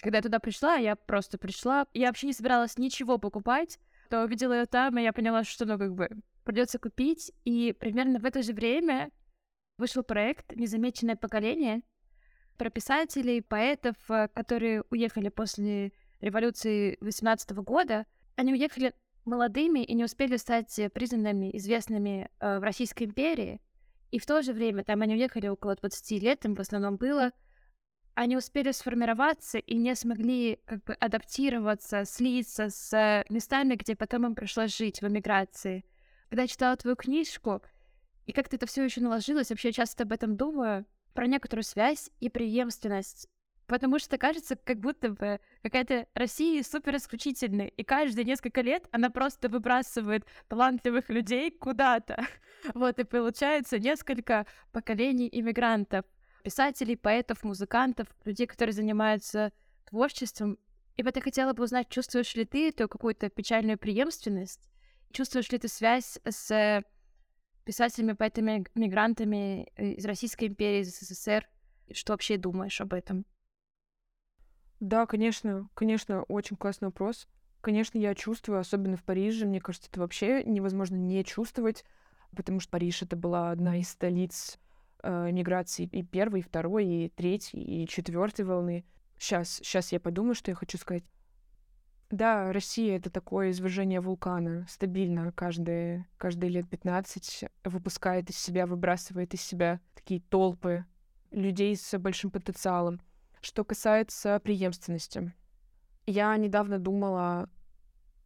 [0.00, 3.78] Когда я туда пришла, я просто пришла, я вообще не собиралась ничего покупать,
[4.14, 6.08] то увидела ее там, и я поняла, что, ну, как бы,
[6.44, 9.10] придется купить, и примерно в это же время
[9.76, 11.82] вышел проект «Незамеченное поколение»
[12.56, 20.04] про писателей, поэтов, э, которые уехали после революции 18 года, они уехали молодыми и не
[20.04, 23.60] успели стать признанными, известными э, в Российской империи.
[24.12, 27.32] И в то же время, там они уехали около 20 лет, им в основном было,
[28.14, 34.34] они успели сформироваться и не смогли как бы адаптироваться, слиться с местами, где потом им
[34.34, 35.84] пришлось жить в эмиграции.
[36.28, 37.62] Когда я читала твою книжку,
[38.26, 42.10] и как-то это все еще наложилось, вообще я часто об этом думаю, про некоторую связь
[42.20, 43.28] и преемственность
[43.66, 49.08] Потому что кажется, как будто бы какая-то Россия супер исключительная, и каждые несколько лет она
[49.08, 52.24] просто выбрасывает талантливых людей куда-то.
[52.72, 56.06] Вот, и получается несколько поколений иммигрантов,
[56.44, 59.50] писателей, поэтов, музыкантов, людей, которые занимаются
[59.86, 60.58] творчеством.
[60.96, 64.70] И вот я хотела бы узнать, чувствуешь ли ты эту какую-то печальную преемственность?
[65.10, 66.84] Чувствуешь ли ты связь с
[67.64, 71.48] писателями, поэтами, мигрантами из Российской империи, из СССР?
[71.92, 73.24] Что вообще думаешь об этом?
[74.80, 77.26] Да, конечно, конечно, очень классный вопрос.
[77.62, 81.84] Конечно, я чувствую, особенно в Париже, мне кажется, это вообще невозможно не чувствовать,
[82.36, 84.58] потому что Париж это была одна из столиц
[85.04, 88.84] э, миграции и первой, и второй, и третьей, и четвертой волны.
[89.18, 91.04] Сейчас, сейчас я подумаю, что я хочу сказать.
[92.10, 94.66] Да, Россия— это такое извержение вулкана.
[94.68, 100.84] Стабильно каждые, каждые лет 15 выпускает из себя, выбрасывает из себя такие толпы
[101.30, 103.00] людей с большим потенциалом.
[103.40, 105.34] Что касается преемственности.
[106.06, 107.50] Я недавно думала,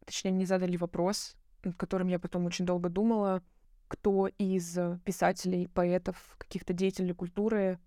[0.05, 3.41] точнее, мне задали вопрос, над которым я потом очень долго думала,
[3.89, 7.79] кто из писателей, поэтов, каких-то деятелей культуры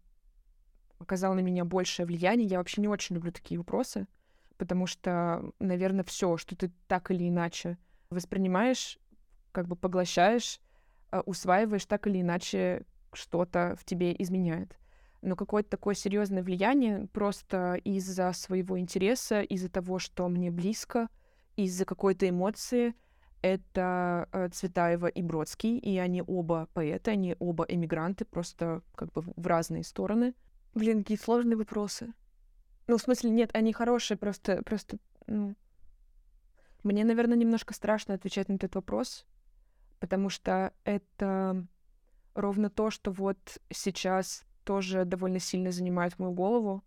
[0.98, 2.48] оказал на меня большее влияние.
[2.48, 4.08] Я вообще не очень люблю такие вопросы,
[4.58, 7.78] потому что, наверное, все, что ты так или иначе
[8.10, 8.98] воспринимаешь,
[9.52, 10.60] как бы поглощаешь,
[11.10, 14.76] а, усваиваешь, так или иначе что-то в тебе изменяет.
[15.22, 21.08] Но какое-то такое серьезное влияние просто из-за своего интереса, из-за того, что мне близко,
[21.54, 22.94] из-за какой-то эмоции—
[23.42, 29.22] это э, Цветаева и Бродский, и они оба поэты, они оба эмигранты, просто как бы
[29.22, 30.34] в разные стороны.
[30.74, 32.14] Блин, какие сложные вопросы.
[32.86, 35.54] Ну, в смысле, нет, они хорошие, просто, просто, ну...
[36.82, 39.24] Мне, наверное, немножко страшно отвечать на этот вопрос,
[40.00, 41.64] потому что это
[42.34, 46.82] ровно то, что вот сейчас тоже довольно сильно занимает мою голову,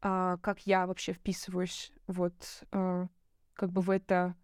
[0.00, 3.06] а как я вообще вписываюсь вот а,
[3.54, 4.34] как бы в это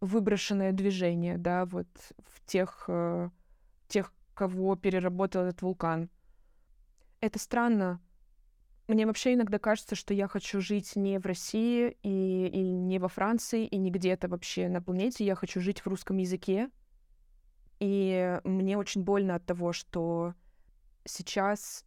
[0.00, 1.88] выброшенное движение, да, вот
[2.26, 3.30] в тех, э,
[3.88, 6.08] тех, кого переработал этот вулкан.
[7.20, 8.00] Это странно.
[8.86, 13.08] Мне вообще иногда кажется, что я хочу жить не в России и, и не во
[13.08, 15.26] Франции, и не где-то вообще на планете.
[15.26, 16.70] Я хочу жить в русском языке.
[17.80, 20.34] И мне очень больно от того, что
[21.04, 21.84] сейчас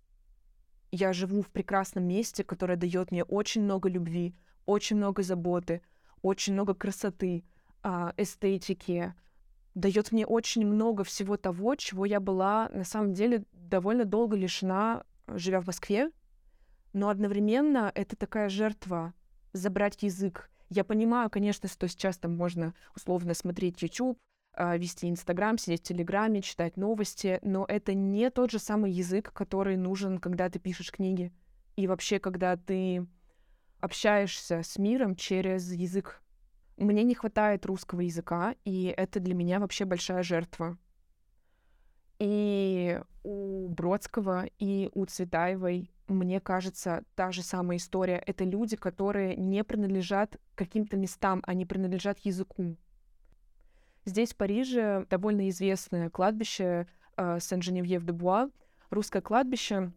[0.91, 5.81] я живу в прекрасном месте, которое дает мне очень много любви, очень много заботы,
[6.21, 7.45] очень много красоты,
[8.17, 9.13] эстетики,
[9.75, 15.03] дает мне очень много всего того, чего я была на самом деле довольно долго лишена,
[15.27, 16.11] живя в Москве.
[16.93, 19.13] Но одновременно это такая жертва
[19.53, 20.49] забрать язык.
[20.69, 24.17] Я понимаю, конечно, что сейчас там можно условно смотреть YouTube,
[24.53, 29.31] а, вести Инстаграм, сидеть в Телеграме, читать новости, но это не тот же самый язык,
[29.31, 31.31] который нужен, когда ты пишешь книги.
[31.77, 33.07] И вообще, когда ты
[33.79, 36.21] общаешься с миром через язык
[36.77, 40.77] мне не хватает русского языка, и это для меня вообще большая жертва.
[42.19, 48.21] И у Бродского, и у Цветаевой, мне кажется, та же самая история.
[48.25, 52.75] Это люди, которые не принадлежат каким-то местам, они принадлежат языку.
[54.05, 58.49] Здесь, в Париже, довольно известное кладбище э, Сен-Женевьев-де-Буа,
[58.89, 59.91] русское кладбище,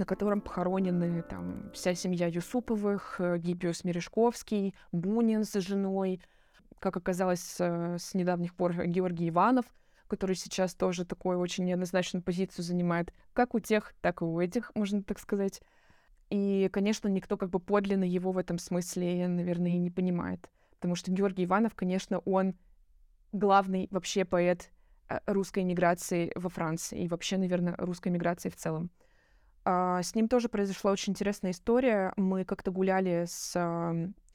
[0.00, 6.22] на котором похоронены там вся семья Юсуповых, э, Гиппиус Мережковский, Бунин с женой,
[6.78, 9.66] как оказалось, с недавних пор Георгий Иванов,
[10.08, 14.72] который сейчас тоже такую очень неоднозначную позицию занимает, как у тех, так и у этих,
[14.74, 15.60] можно так сказать.
[16.30, 20.48] И, конечно, никто как бы подлинно его в этом смысле, наверное, и не понимает.
[20.76, 22.54] Потому что Георгий Иванов, конечно, он
[23.32, 24.70] главный вообще поэт
[25.10, 28.90] э, русской миграции во Франции и вообще, наверное, русской миграции в целом.
[29.72, 32.12] А, с ним тоже произошла очень интересная история.
[32.16, 33.54] Мы как-то гуляли с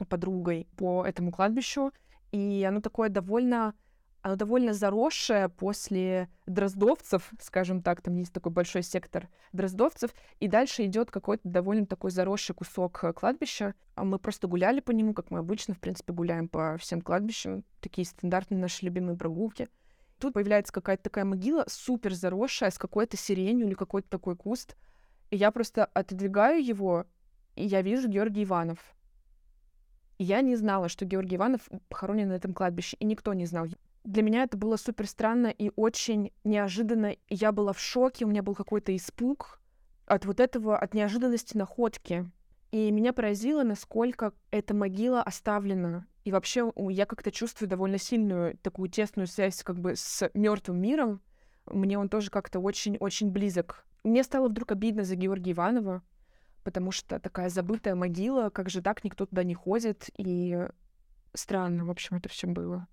[0.08, 1.92] подругой по этому кладбищу,
[2.32, 3.74] и оно такое довольно
[4.22, 10.86] оно довольно заросшее после дроздовцев, скажем так, там есть такой большой сектор дроздовцев, и дальше
[10.86, 13.76] идет какой-то довольно такой заросший кусок э, кладбища.
[13.94, 17.64] А мы просто гуляли по нему, как мы обычно, в принципе, гуляем по всем кладбищам,
[17.82, 19.68] такие стандартные наши любимые прогулки.
[20.18, 24.76] Тут появляется какая-то такая могила, супер заросшая, с какой-то сиренью или какой-то такой куст,
[25.32, 27.06] и я просто отодвигаю его,
[27.56, 28.80] и я вижу Георгий Иванов.
[30.18, 33.68] И я не знала, что Георгий Иванов похоронен на этом кладбище, и никто не знал.
[34.04, 37.16] Для меня это было супер странно и очень неожиданно.
[37.28, 39.60] Я была в шоке, у меня был какой-то испуг
[40.06, 42.30] от вот этого, от неожиданности находки.
[42.72, 46.06] И меня поразило, насколько эта могила оставлена.
[46.24, 51.22] И вообще я как-то чувствую довольно сильную такую тесную связь как бы с мертвым миром.
[51.66, 53.86] Мне он тоже как-то очень-очень близок.
[54.06, 56.04] Мне стало вдруг обидно за Георгия Иванова,
[56.64, 60.68] потому что такая забытая могила, как же так, никто туда не ходит, и
[61.34, 62.88] странно, в общем, это все было.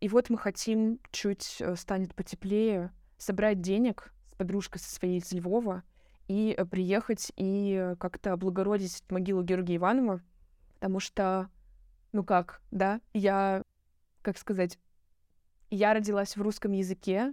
[0.00, 5.32] И вот мы хотим, чуть э, станет потеплее, собрать денег с подружкой со своей из
[5.32, 5.82] Львова
[6.28, 10.20] и э, приехать и как-то облагородить могилу Георгия Иванова,
[10.74, 11.48] потому что,
[12.12, 13.62] ну как, да, я,
[14.20, 14.78] как сказать,
[15.70, 17.32] я родилась в русском языке,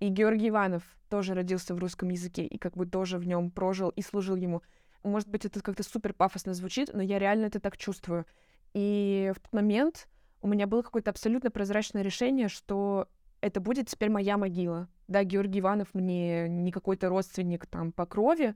[0.00, 3.90] и Георгий Иванов тоже родился в русском языке и как бы тоже в нем прожил
[3.90, 4.62] и служил ему.
[5.02, 8.26] Может быть, это как-то супер пафосно звучит, но я реально это так чувствую.
[8.74, 10.08] И в тот момент
[10.40, 13.08] у меня было какое-то абсолютно прозрачное решение, что
[13.40, 14.88] это будет теперь моя могила.
[15.06, 18.54] Да, Георгий Иванов мне не какой-то родственник там по крови,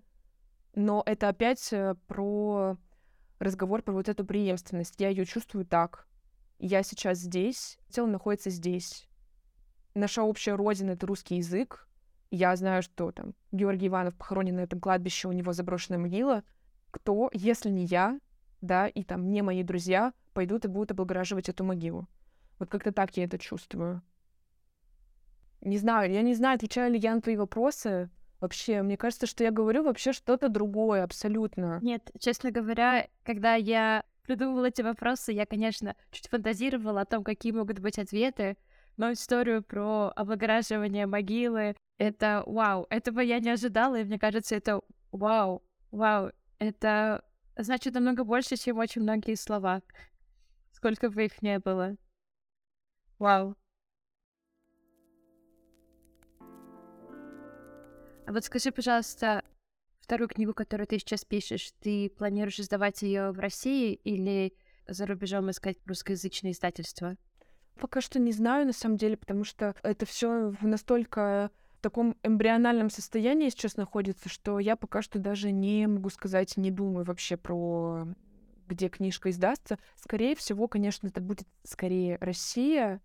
[0.74, 2.76] но это опять э, про
[3.38, 5.00] разговор про вот эту преемственность.
[5.00, 6.06] Я ее чувствую так.
[6.58, 9.08] Я сейчас здесь, тело находится здесь.
[9.94, 11.86] Наша общая родина— это русский язык.
[12.30, 16.44] Я знаю, что там Георгий Иванов похоронен на этом кладбище, у него заброшенная могила.
[16.90, 18.18] Кто, если не я,
[18.62, 22.08] да, и там не мои друзья, пойдут и будут облагораживать эту могилу.
[22.58, 24.02] Вот как-то так я это чувствую.
[25.60, 28.10] Не знаю, я не знаю, отвечаю ли я на твои вопросы.
[28.40, 31.78] Вообще, мне кажется, что я говорю вообще что-то другое абсолютно.
[31.82, 37.52] Нет, честно говоря, когда я придумывала эти вопросы, я, конечно, чуть фантазировала о том, какие
[37.52, 38.56] могут быть ответы,
[38.96, 44.80] но историю про облагораживание могилы— это вау, этого я не ожидала, и мне кажется, это
[45.10, 47.24] вау, вау, это
[47.56, 49.82] значит намного больше, чем очень многие слова,
[50.72, 51.96] сколько бы их не было.
[53.18, 53.56] Вау.
[58.26, 59.44] А вот скажи, пожалуйста,
[60.00, 64.54] вторую книгу, которую ты сейчас пишешь, ты планируешь издавать ее в России или
[64.86, 67.16] за рубежом искать русскоязычные издательства?
[67.80, 72.90] Пока что не знаю, на самом деле, потому что это все в настолько таком эмбриональном
[72.90, 78.06] состоянии сейчас находится, что я пока что даже не могу сказать, не думаю вообще про
[78.68, 79.78] где книжка издастся.
[79.96, 83.02] Скорее всего, конечно, это будет скорее Россия,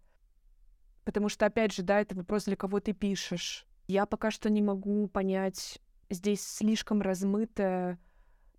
[1.03, 3.65] потому что, опять же, да, это вопрос, для кого ты пишешь.
[3.87, 7.99] Я пока что не могу понять, здесь слишком размытое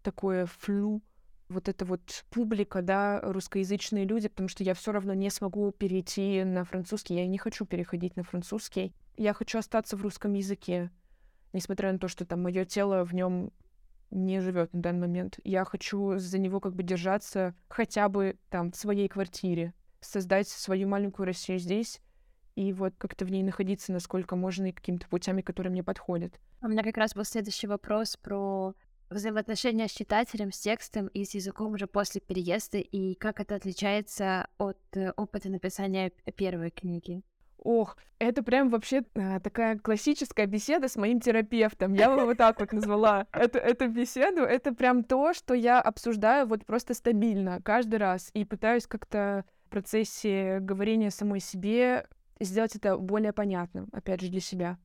[0.03, 1.03] такое флю,
[1.49, 6.45] вот эта вот публика, да, русскоязычные люди, потому что я все равно не смогу перейти
[6.45, 8.95] на французский, я не хочу переходить на французский.
[9.17, 10.91] Я хочу остаться в русском языке,
[11.53, 13.53] несмотря на то, что там мое тело в нем
[14.11, 15.39] не живет на данный момент.
[15.45, 20.89] Я хочу за него как бы держаться хотя бы там в своей квартире, создать свою
[20.89, 22.01] маленькую Россию здесь
[22.55, 26.41] и вот как-то в ней находиться, насколько можно, и какими-то путями, которые мне подходят.
[26.61, 28.75] У меня как раз был следующий вопрос про
[29.11, 34.49] взаимоотношения с читателем, с текстом и с языком уже после переезда, и как это отличается
[34.59, 37.23] от э, опыта написания первой книги.
[37.59, 41.93] Ох, это прям вообще а, такая классическая беседа с моим терапевтом.
[41.93, 44.43] Я бы вот так вот назвала эту, эту беседу.
[44.43, 49.71] Это прям то, что я обсуждаю вот просто стабильно каждый раз и пытаюсь как-то в
[49.71, 52.07] процессе говорения самой себе
[52.41, 54.79] сделать это более понятным, опять же, для себя.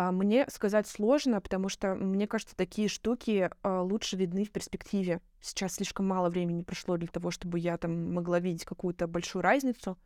[0.00, 5.20] А мне сказать сложно, потому что, мне кажется, такие штуки а, лучше видны в перспективе.
[5.40, 9.98] Сейчас слишком мало времени прошло для того, чтобы я там могла видеть какую-то большую разницу.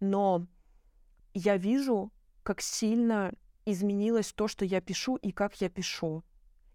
[0.00, 0.46] Но
[1.34, 2.10] я вижу,
[2.44, 3.34] как сильно
[3.66, 6.24] изменилось то, что я пишу и как я пишу.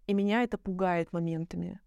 [0.06, 1.80] И меня это пугает моментами.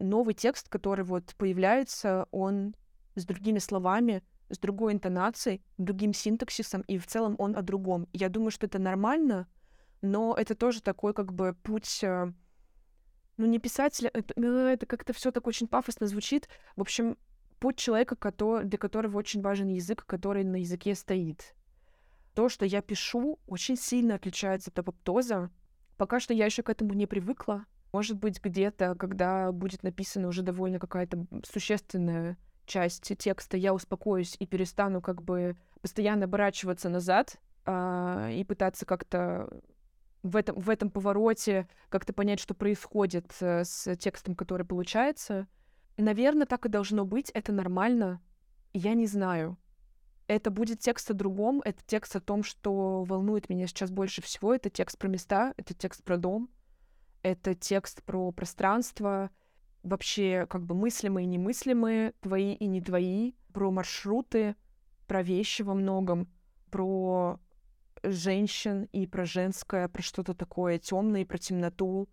[0.00, 2.74] Новый текст, который вот появляется, он
[3.14, 8.06] с другими словами, с другой интонацией, другим синтаксисом, и в целом он о другом.
[8.12, 9.48] Я думаю, что это нормально,
[10.02, 12.32] но это тоже такой как бы путь, э,
[13.36, 16.48] ну не писателя, это, ну, это как-то все так очень пафосно звучит.
[16.76, 17.16] В общем,
[17.58, 21.54] путь человека, который, для которого очень важен язык, который на языке стоит.
[22.34, 25.50] То, что я пишу, очень сильно отличается от апоптоза.
[25.96, 27.66] Пока что я еще к этому не привыкла.
[27.92, 34.46] Может быть, где-то, когда будет написана уже довольно какая-то существенная часть текста я успокоюсь и
[34.46, 37.36] перестану как бы постоянно оборачиваться назад
[37.66, 39.50] а, и пытаться как-то
[40.22, 45.46] в этом, в этом повороте как-то понять, что происходит э, с текстом, который получается.
[45.96, 48.20] Наверное, так и должно быть, это нормально.
[48.72, 49.58] Я не знаю.
[50.26, 54.54] Это будет текст о другом, это текст о том, что волнует меня сейчас больше всего.
[54.54, 56.48] Это текст про места, это текст про дом,
[57.22, 59.30] это текст про пространство,
[59.82, 64.54] вообще как бы мыслимые и немыслимые, твои и не твои, про маршруты,
[65.06, 66.28] про вещи во многом,
[66.70, 67.40] про
[68.02, 72.08] женщин и про женское, про что-то такое темное, про темноту.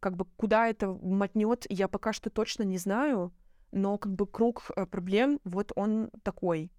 [0.00, 3.32] Как бы куда это мотнет, я пока что точно не знаю,
[3.70, 6.70] но как бы круг э, проблем, вот он такой.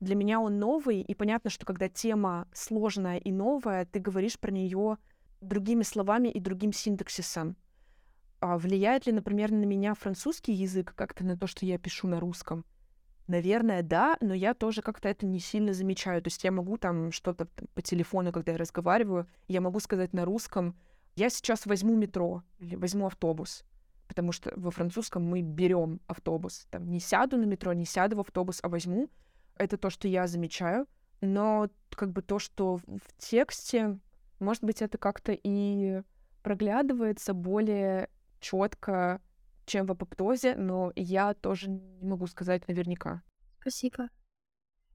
[0.00, 4.50] Для меня он новый, и понятно, что когда тема сложная и новая, ты говоришь про
[4.50, 4.98] нее
[5.40, 7.56] другими словами и другим синтаксисом.
[8.40, 12.20] А влияет ли, например, на меня французский язык как-то на то, что я пишу на
[12.20, 12.64] русском?
[13.26, 16.22] Наверное, да, но я тоже как-то это не сильно замечаю.
[16.22, 20.24] То есть я могу там что-то по телефону, когда я разговариваю, я могу сказать на
[20.24, 20.76] русском,
[21.16, 23.64] я сейчас возьму метро или возьму автобус,
[24.06, 26.68] потому что во французском мы берем автобус.
[26.70, 29.08] Там не сяду на метро, не сяду в автобус, а возьму.
[29.56, 30.86] Это то, что я замечаю.
[31.20, 33.98] Но как бы то, что в тексте,
[34.38, 36.02] может быть, это как-то и
[36.42, 39.20] проглядывается более четко,
[39.66, 43.22] чем в апоптозе, но я тоже не могу сказать наверняка.
[43.60, 44.08] Спасибо.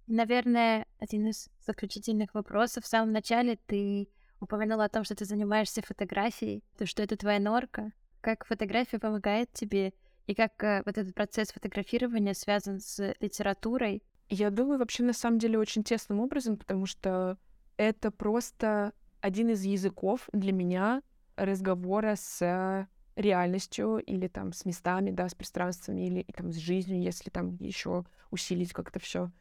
[0.07, 2.84] Наверное, один из заключительных вопросов.
[2.84, 4.09] В самом начале ты
[4.39, 7.91] упомянула о том, что ты занимаешься фотографией, то, что это твоя норка.
[8.22, 9.93] Как фотография помогает тебе,
[10.28, 14.03] и как э, вот этот процесс фотографирования связан с литературой?
[14.30, 17.38] Я думаю, вообще на самом деле очень тесным образом, потому что
[17.78, 21.01] это просто один из языков для меня
[21.36, 27.01] разговора с реальностью или там с местами, да, с пространствами или и, там с жизнью,
[27.01, 29.32] если там еще усилить как-то все.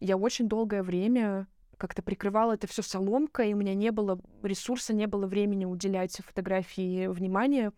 [0.00, 4.92] Я очень долгое время как-то прикрывала это все соломкой, и у меня не было ресурса,
[4.92, 7.72] не было времени уделять фотографии внимания.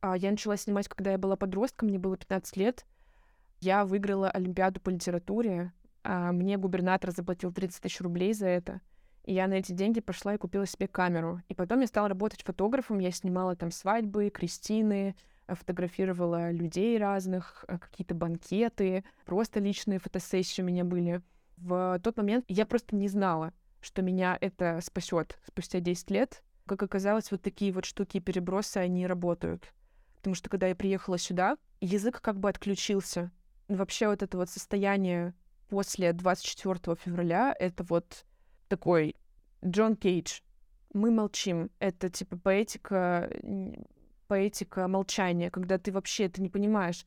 [0.00, 2.84] А я начала снимать, когда я была подростком, мне было 15 лет.
[3.60, 5.72] Я выиграла Олимпиаду по литературе.
[6.02, 8.80] А мне губернатор заплатил 30 тысяч рублей за это.
[9.26, 11.42] И я на эти деньги пошла и купила себе камеру.
[11.48, 13.00] И потом я стала работать фотографом.
[13.00, 15.16] Я снимала там свадьбы, крестины,
[15.48, 21.22] фотографировала людей разных, э, какие-то банкеты, просто личные фотосессии у меня были.
[21.56, 26.42] В тот момент я просто не знала, что меня это спасет спустя 10 лет.
[26.66, 29.72] Как оказалось, вот такие вот штуки перебросы, они работают.
[30.16, 33.30] Потому что когда я приехала сюда, язык как бы отключился.
[33.68, 35.34] Вообще вот это вот состояние
[35.68, 38.24] после 24 февраля, это вот
[38.68, 39.16] такой
[39.64, 40.40] Джон Кейдж.
[40.92, 41.70] Мы молчим.
[41.78, 43.30] Это типа поэтика,
[44.28, 47.06] поэтика молчания, когда ты вообще это не понимаешь,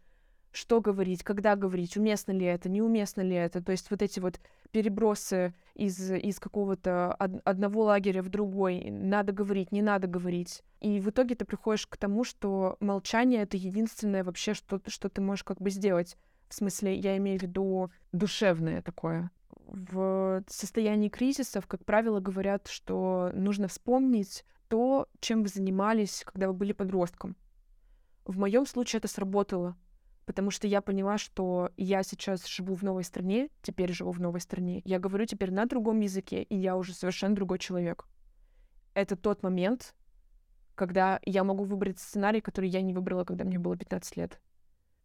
[0.52, 3.64] что говорить, когда говорить, уместно ли это, неуместно ли это.
[3.64, 4.40] То есть вот эти вот
[4.72, 10.64] перебросы из, из какого-то од- одного лагеря в другой, надо говорить, не надо говорить.
[10.80, 15.22] И в итоге ты приходишь к тому, что молчание— это единственное вообще, что, что ты
[15.22, 16.18] можешь как бы сделать.
[16.48, 19.30] В смысле, я имею в виду душевное такое.
[19.72, 26.54] В состоянии кризисов, как правило, говорят, что нужно вспомнить то, чем вы занимались, когда вы
[26.54, 27.36] были подростком.
[28.26, 29.76] В моем случае это сработало
[30.30, 34.42] потому что я поняла, что я сейчас живу в новой стране, теперь живу в новой
[34.42, 38.06] стране, я говорю теперь на другом языке, и я уже совершенно другой человек.
[38.94, 39.96] Это тот момент,
[40.76, 44.40] когда я могу выбрать сценарий, который я не выбрала, когда мне было 15 лет.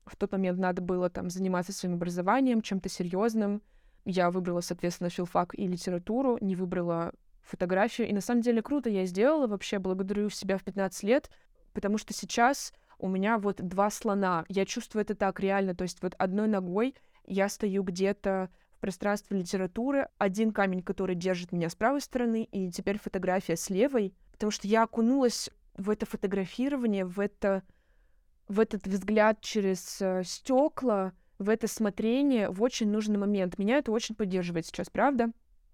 [0.05, 3.63] В тот момент надо было там заниматься своим образованием, чем-то серьезным.
[4.05, 8.09] Я выбрала, соответственно, филфак и литературу, не выбрала фотографию.
[8.09, 11.31] И на самом деле круто я сделала, вообще благодарю себя в 15 лет,
[11.73, 14.45] потому что сейчас у меня вот два слона.
[14.49, 15.75] Я чувствую это так реально.
[15.75, 16.95] То есть вот одной ногой
[17.27, 22.71] я стою где-то в пространстве литературы, один камень, который держит меня с правой стороны, и
[22.71, 27.63] теперь фотография с левой, потому что я окунулась в это фотографирование, в это
[28.47, 33.59] в этот взгляд через э, стекла, в это смотрение в очень нужный момент.
[33.59, 35.31] Меня это очень поддерживает сейчас, правда?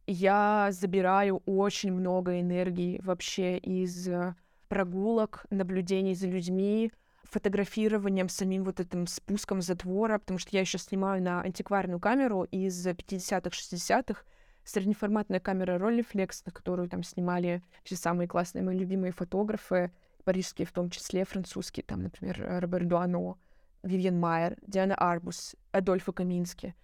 [0.07, 4.35] Я забираю очень много энергии вообще из э,
[4.69, 6.91] прогулок, наблюдений за людьми,
[7.25, 12.87] фотографированием, самим вот этим спуском затвора, потому что я еще снимаю на антикварную камеру из
[12.87, 14.23] 50-х, 60-х,
[14.65, 19.93] среднеформатная камера Rolleiflex, на которую там снимали все самые классные мои любимые фотографы,
[20.25, 23.37] парижские в том числе, французские, там, например, Роберт Дуано,
[23.83, 26.75] Вивьен Майер, Диана Арбус, Адольфо Камински.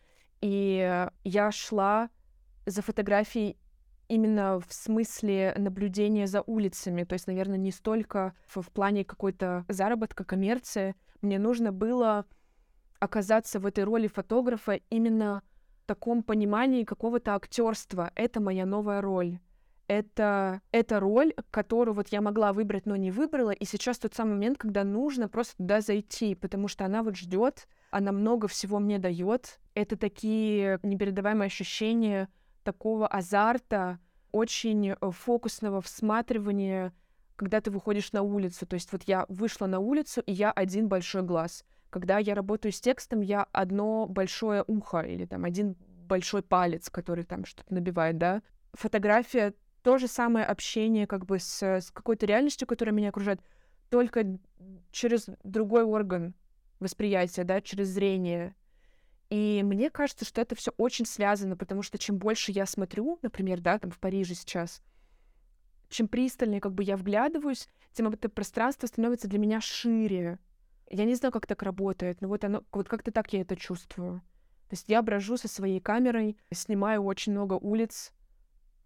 [0.40, 2.10] И я шла
[2.66, 3.56] за фотографией
[4.08, 7.04] именно в смысле наблюдения за улицами.
[7.04, 10.94] То есть, наверное, не столько в, в плане какой-то заработка, коммерции.
[11.22, 12.24] Мне нужно было
[12.98, 15.42] оказаться в этой роли фотографа именно
[15.82, 18.10] в таком понимании какого-то актерства.
[18.14, 19.38] Это моя новая роль.
[19.88, 23.50] Это, это роль, которую вот я могла выбрать, но не выбрала.
[23.50, 27.68] И сейчас тот самый момент, когда нужно просто туда зайти, потому что она вот ждет,
[27.90, 29.60] она много всего мне дает.
[29.74, 32.28] Это такие непередаваемые ощущения
[32.64, 34.00] такого азарта,
[34.32, 36.92] очень э, фокусного всматривания,
[37.36, 38.66] когда ты выходишь на улицу.
[38.66, 41.64] То есть вот я вышла на улицу, и я один большой глаз.
[41.90, 45.76] Когда я работаю с текстом, я одно большое ухо или там один
[46.08, 48.42] большой палец, который там что-то набивает, да.
[48.74, 49.54] Фотография—
[49.86, 53.40] то же самое общение как бы с, с какой-то реальностью, которая меня окружает,
[53.88, 54.36] только
[54.90, 56.34] через другой орган
[56.80, 58.56] восприятия, да, через зрение.
[59.30, 63.60] И мне кажется, что это все очень связано, потому что чем больше я смотрю, например,
[63.60, 64.82] да, там в Париже сейчас,
[65.88, 70.40] чем пристальнее как бы я вглядываюсь, тем это пространство становится для меня шире.
[70.90, 74.20] Я не знаю, как так работает, но вот оно, вот как-то так я это чувствую.
[74.68, 78.12] То есть я брожу со своей камерой, снимаю очень много улиц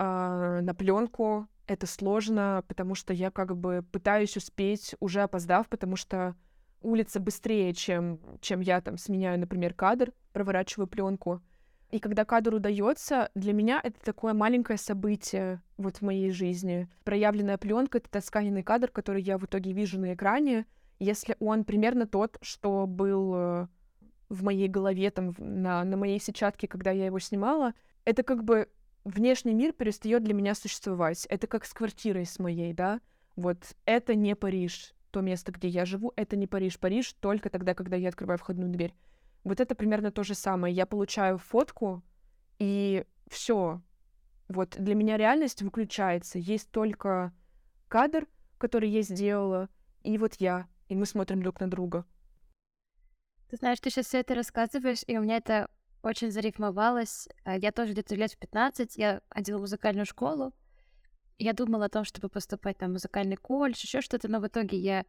[0.01, 1.47] э, на пленку.
[1.67, 6.35] Это сложно, потому что я как бы пытаюсь успеть, уже опоздав, потому что
[6.81, 11.43] улица быстрее, чем, чем я там сменяю, например, кадр, проворачиваю пленку.
[11.91, 16.89] И когда кадр удается, для меня это такое маленькое событие вот в моей жизни.
[17.05, 20.67] Проявленная пленка— это тосканенный кадр, который я в итоге вижу на экране.
[20.99, 23.67] Если он примерно тот, что был э,
[24.29, 27.75] в моей голове, там, на, на моей сетчатке, когда я его снимала,
[28.05, 28.69] это как бы
[29.05, 31.27] внешний мир перестает для меня существовать.
[31.27, 33.01] Это как с квартирой с моей, да?
[33.37, 36.79] Вот это не Париж то место, где я живу, это не Париж.
[36.79, 38.95] Париж только тогда, когда я открываю входную дверь.
[39.43, 40.75] Вот это примерно то же самое.
[40.75, 42.03] Я получаю фотку,
[42.59, 43.81] и все.
[44.49, 46.39] Вот для меня реальность выключается.
[46.39, 47.33] Есть только
[47.89, 48.27] кадр,
[48.59, 49.69] который я сделала,
[50.03, 52.05] и вот я, и мы смотрим друг на друга.
[53.49, 55.69] Ты знаешь, ты сейчас все это рассказываешь, и у меня это
[56.03, 57.29] очень зарифмовалось.
[57.45, 60.53] А, я тоже где-то лет в 15, я ходила в музыкальную школу.
[61.39, 64.79] Я думала о том, чтобы поступать там в музыкальный колледж, еще что-то, но в итоге
[64.79, 65.07] я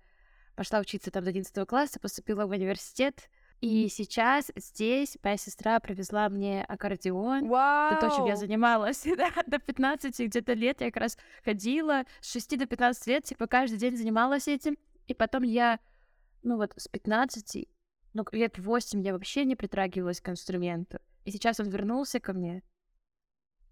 [0.55, 3.29] пошла учиться там до 11 класса, поступила в университет,
[3.61, 7.47] и сейчас здесь моя сестра привезла мне аккордеон.
[7.47, 7.93] Вау!
[7.93, 10.81] Это то, чем я занималась да, до 15 где-то лет.
[10.81, 14.77] Я как раз ходила с 6 до 15 лет, типа каждый день занималась этим.
[15.05, 15.79] И потом я,
[16.41, 17.67] ну вот с 15,
[18.13, 20.99] ну лет 8 я вообще не притрагивалась к инструменту.
[21.25, 22.63] И сейчас он вернулся ко мне.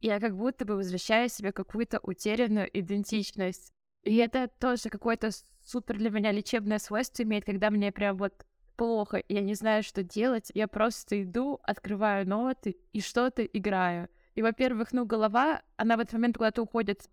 [0.01, 3.73] Я как будто бы возвращаю себе какую-то утерянную идентичность.
[4.03, 5.29] И это тоже какое-то
[5.61, 8.45] супер для меня лечебное свойство имеет, когда мне прям вот
[8.77, 14.07] плохо, я не знаю, что делать, я просто иду, открываю ноты и что-то играю.
[14.35, 17.09] И, во-первых, ну, голова, она в этот момент куда-то уходит.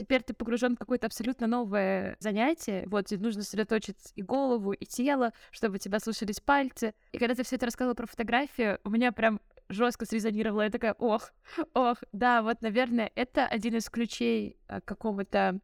[0.00, 2.84] Теперь ты погружен в какое-то абсолютно новое занятие.
[2.86, 6.94] Вот, тебе нужно сосредоточить и голову, и тело, чтобы тебя слушались пальцы.
[7.12, 10.62] И когда ты все это рассказывала про фотографию, у меня прям жестко срезонировало.
[10.62, 11.34] Я такая, ох,
[11.74, 15.60] ох, да, вот, наверное, это один из ключей а, какого-то,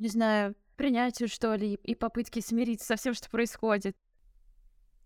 [0.00, 3.94] не знаю, принятию, что ли, и попытки смириться со всем, что происходит.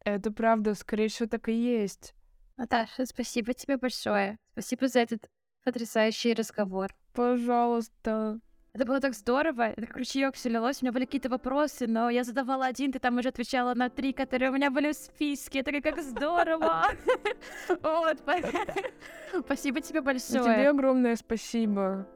[0.06, 2.14] Это правда, скорее всего, так и есть.
[2.56, 4.38] Наташа, спасибо тебе большое.
[4.52, 5.28] Спасибо за этот
[5.64, 6.94] потрясающий разговор.
[7.16, 8.40] Пожалуйста.
[8.74, 12.10] Это было так здорово, это как ручеёк все лилось, у меня были какие-то вопросы, но
[12.10, 15.60] я задавала один, ты там уже отвечала на три, которые у меня были в списке,
[15.60, 16.84] это как здорово!
[17.82, 18.18] Вот,
[19.46, 20.42] спасибо тебе большое.
[20.42, 22.06] Тебе огромное спасибо.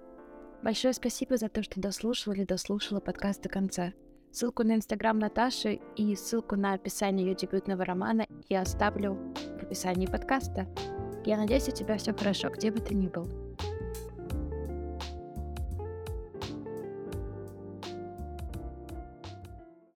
[0.62, 3.94] Большое спасибо за то, что дослушала или дослушала подкаст до конца.
[4.30, 9.14] Ссылку на инстаграм Наташи и ссылку на описание ее дебютного романа я оставлю
[9.58, 10.68] в описании подкаста.
[11.24, 13.49] Я надеюсь, у тебя все хорошо, где бы ты ни был.